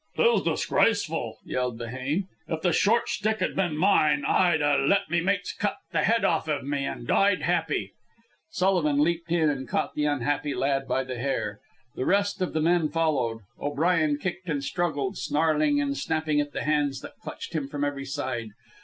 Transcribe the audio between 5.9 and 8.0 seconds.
the head off iv me an' died happy."